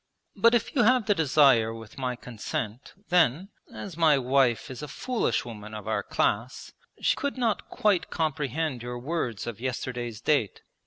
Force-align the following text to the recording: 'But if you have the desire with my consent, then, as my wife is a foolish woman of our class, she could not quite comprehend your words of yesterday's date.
'But 0.35 0.55
if 0.55 0.73
you 0.75 0.81
have 0.81 1.05
the 1.05 1.13
desire 1.13 1.71
with 1.75 1.99
my 1.99 2.15
consent, 2.15 2.93
then, 3.09 3.49
as 3.71 3.95
my 3.95 4.17
wife 4.17 4.71
is 4.71 4.81
a 4.81 4.87
foolish 4.87 5.45
woman 5.45 5.75
of 5.75 5.87
our 5.87 6.01
class, 6.01 6.71
she 6.99 7.15
could 7.15 7.37
not 7.37 7.69
quite 7.69 8.09
comprehend 8.09 8.81
your 8.81 8.97
words 8.97 9.45
of 9.45 9.61
yesterday's 9.61 10.19
date. 10.19 10.61